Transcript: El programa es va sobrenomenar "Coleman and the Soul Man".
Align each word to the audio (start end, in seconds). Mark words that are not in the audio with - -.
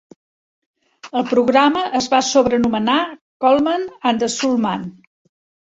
El 1.19 1.25
programa 1.33 1.83
es 2.01 2.09
va 2.15 2.23
sobrenomenar 2.29 2.97
"Coleman 3.47 3.87
and 4.13 4.25
the 4.25 4.35
Soul 4.39 4.61
Man". 4.69 4.91